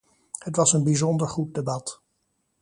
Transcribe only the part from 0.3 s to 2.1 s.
Het was een bijzonder goed debat.